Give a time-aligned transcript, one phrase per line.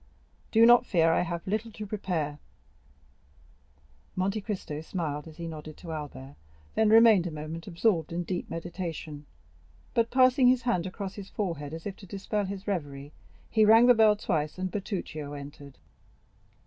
[0.51, 2.39] "Do not fear, I have little to prepare."
[4.15, 6.37] Monte Cristo smiled as he nodded to Albert,
[6.73, 9.27] then remained a moment absorbed in deep meditation.
[9.93, 13.11] But passing his hand across his forehead as if to dispel his reverie,
[13.51, 15.77] he rang the bell twice and Bertuccio entered.